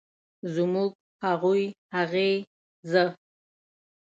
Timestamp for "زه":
2.91-3.03